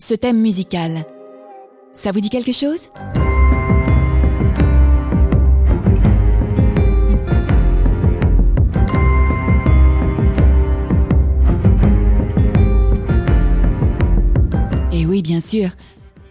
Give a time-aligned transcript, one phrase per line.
[0.00, 1.04] Ce thème musical,
[1.92, 2.88] ça vous dit quelque chose?
[14.92, 15.70] Et oui, bien sûr,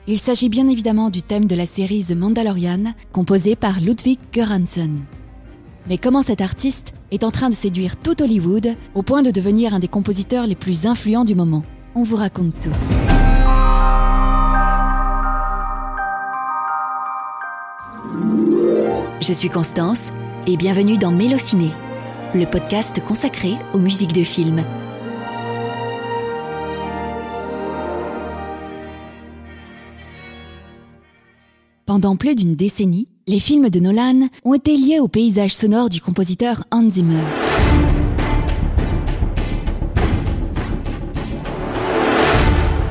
[0.07, 4.91] il s'agit bien évidemment du thème de la série The Mandalorian, composé par Ludwig Göransson.
[5.89, 9.73] Mais comment cet artiste est en train de séduire tout Hollywood au point de devenir
[9.73, 11.63] un des compositeurs les plus influents du moment?
[11.95, 12.96] On vous raconte tout.
[19.19, 20.13] Je suis Constance
[20.45, 21.71] et bienvenue dans Mélociné,
[22.35, 24.63] le podcast consacré aux musiques de films.
[31.87, 35.99] Pendant plus d'une décennie, les films de Nolan ont été liés au paysage sonore du
[35.99, 37.23] compositeur Hans Zimmer.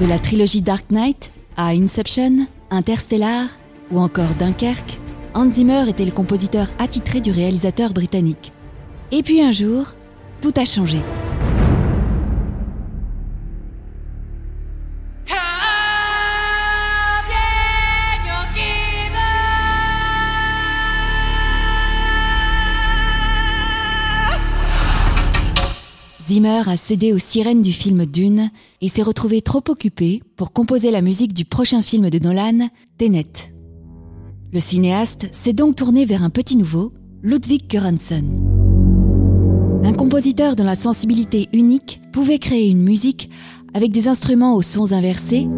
[0.01, 3.47] De la trilogie Dark Knight à Inception, Interstellar
[3.93, 4.99] ou encore Dunkerque,
[5.39, 8.53] Hans Zimmer était le compositeur attitré du réalisateur britannique.
[9.13, 9.85] Et puis un jour,
[10.41, 10.97] tout a changé.
[26.27, 30.91] Zimmer a cédé aux sirènes du film Dune et s'est retrouvé trop occupé pour composer
[30.91, 33.56] la musique du prochain film de Nolan, Tenet.
[34.53, 38.25] Le cinéaste s'est donc tourné vers un petit nouveau, Ludwig Göransson.
[39.85, 43.29] Un compositeur dont la sensibilité unique pouvait créer une musique
[43.75, 45.49] avec des instruments aux sons inversés,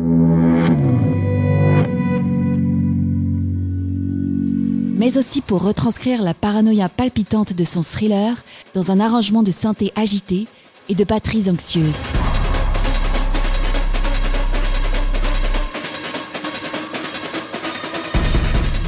[4.96, 9.92] mais aussi pour retranscrire la paranoïa palpitante de son thriller dans un arrangement de synthé
[9.96, 10.46] agité
[10.88, 12.02] et de batteries anxieuses.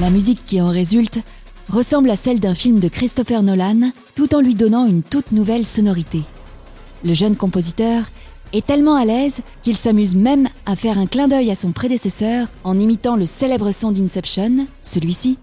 [0.01, 1.21] La musique qui en résulte
[1.69, 5.67] ressemble à celle d'un film de Christopher Nolan, tout en lui donnant une toute nouvelle
[5.67, 6.23] sonorité.
[7.05, 8.05] Le jeune compositeur
[8.55, 12.49] est tellement à l'aise qu'il s'amuse même à faire un clin d'œil à son prédécesseur
[12.65, 15.37] en imitant le célèbre son d'Inception, celui-ci,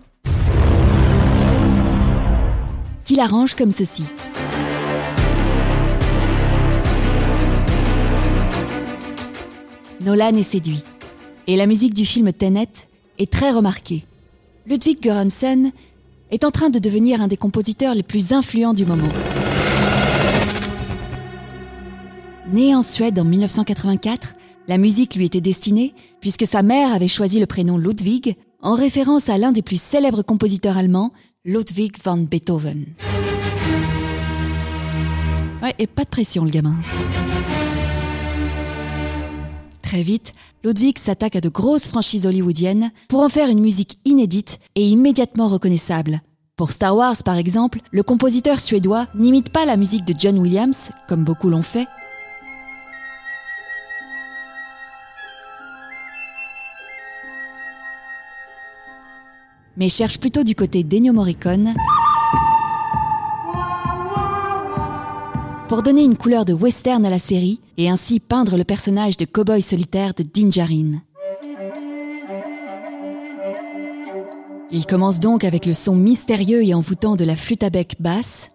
[3.03, 4.05] qu'il arrange comme ceci.
[10.01, 10.83] Nolan est séduit,
[11.45, 12.67] et la musique du film Tenet
[13.19, 14.03] est très remarquée.
[14.69, 15.71] Ludwig Göransson
[16.29, 19.07] est en train de devenir un des compositeurs les plus influents du moment.
[22.51, 24.33] Né en Suède en 1984,
[24.67, 29.29] la musique lui était destinée puisque sa mère avait choisi le prénom Ludwig en référence
[29.29, 31.13] à l'un des plus célèbres compositeurs allemands,
[31.45, 32.87] Ludwig van Beethoven.
[35.63, 36.75] Ouais, et pas de pression le gamin.
[39.87, 40.33] Très vite,
[40.65, 45.47] Ludwig s'attaque à de grosses franchises hollywoodiennes pour en faire une musique inédite et immédiatement
[45.47, 46.19] reconnaissable.
[46.57, 50.91] Pour Star Wars, par exemple, le compositeur suédois n'imite pas la musique de John Williams,
[51.07, 51.87] comme beaucoup l'ont fait,
[59.77, 61.73] mais cherche plutôt du côté d'Ennio Morricone
[65.69, 69.25] pour donner une couleur de western à la série et ainsi peindre le personnage de
[69.25, 71.01] cow-boy solitaire de Dinjarin.
[74.69, 78.51] Il commence donc avec le son mystérieux et envoûtant de la flûte à bec basse,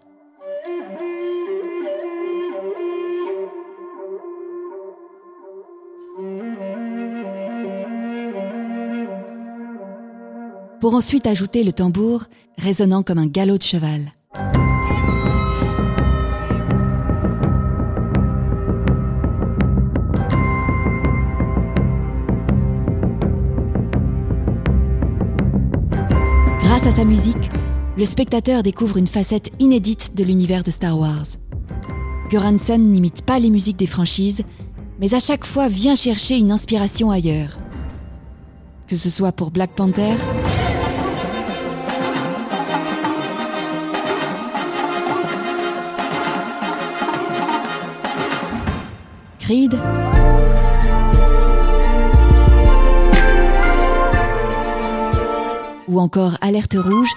[10.79, 12.25] pour ensuite ajouter le tambour
[12.57, 14.01] résonnant comme un galop de cheval.
[26.83, 27.49] Grâce à sa musique,
[27.97, 31.27] le spectateur découvre une facette inédite de l'univers de Star Wars.
[32.29, 34.43] Göransson n'imite pas les musiques des franchises,
[34.99, 37.57] mais à chaque fois vient chercher une inspiration ailleurs.
[38.87, 40.15] Que ce soit pour Black Panther,
[49.39, 49.79] Creed,
[55.93, 57.09] ou encore Alerte Rouge,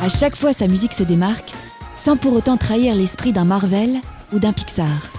[0.00, 1.52] à chaque fois sa musique se démarque,
[1.94, 4.00] sans pour autant trahir l'esprit d'un Marvel
[4.32, 5.12] ou d'un Pixar.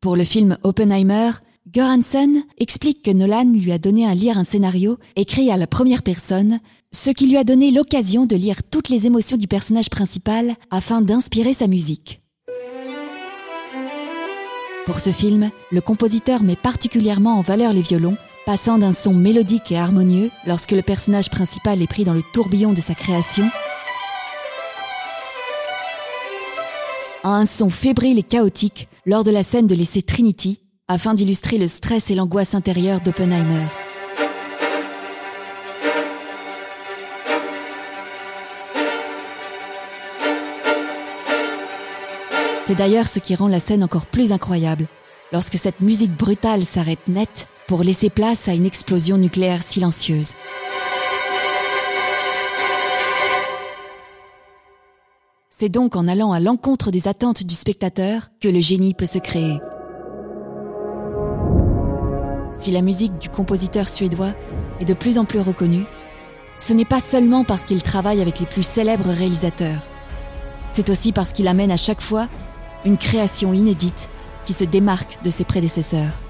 [0.00, 1.30] Pour le film Oppenheimer,
[1.72, 6.02] Göransson explique que Nolan lui a donné à lire un scénario écrit à la première
[6.02, 6.58] personne,
[6.92, 11.00] ce qui lui a donné l'occasion de lire toutes les émotions du personnage principal afin
[11.00, 12.21] d'inspirer sa musique.
[14.84, 19.70] Pour ce film, le compositeur met particulièrement en valeur les violons, passant d'un son mélodique
[19.70, 23.48] et harmonieux lorsque le personnage principal est pris dans le tourbillon de sa création,
[27.22, 30.58] à un son fébrile et chaotique lors de la scène de l'essai Trinity,
[30.88, 33.66] afin d'illustrer le stress et l'angoisse intérieure d'Oppenheimer.
[42.64, 44.86] C'est d'ailleurs ce qui rend la scène encore plus incroyable,
[45.32, 50.34] lorsque cette musique brutale s'arrête net pour laisser place à une explosion nucléaire silencieuse.
[55.50, 59.18] C'est donc en allant à l'encontre des attentes du spectateur que le génie peut se
[59.18, 59.58] créer.
[62.52, 64.34] Si la musique du compositeur suédois
[64.78, 65.84] est de plus en plus reconnue,
[66.58, 69.82] ce n'est pas seulement parce qu'il travaille avec les plus célèbres réalisateurs.
[70.72, 72.28] C'est aussi parce qu'il amène à chaque fois
[72.84, 74.10] une création inédite
[74.44, 76.20] qui se démarque de ses prédécesseurs.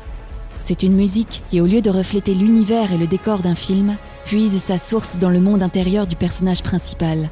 [0.60, 4.60] C'est une musique qui, au lieu de refléter l'univers et le décor d'un film, puise
[4.62, 7.30] sa source dans le monde intérieur du personnage principal.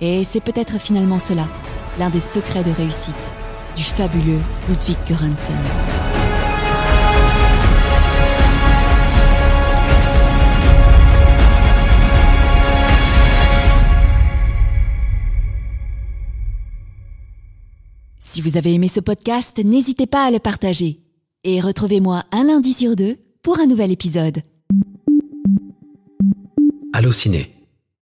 [0.00, 1.46] Et c'est peut-être finalement cela,
[1.98, 3.32] l'un des secrets de réussite
[3.76, 6.11] du fabuleux Ludwig Göransson.
[18.32, 21.00] Si vous avez aimé ce podcast, n'hésitez pas à le partager.
[21.44, 24.40] Et retrouvez-moi un lundi sur deux pour un nouvel épisode.
[26.94, 27.54] Allô Ciné